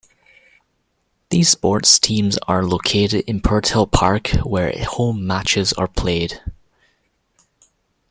These 1.29 1.49
sports 1.49 1.99
teams 1.99 2.39
are 2.47 2.65
located 2.65 3.23
in 3.29 3.39
Purtell 3.39 3.85
Park 3.85 4.29
where 4.43 4.73
home 4.83 5.27
matches 5.27 5.73
are 5.73 5.87
played. 5.87 6.41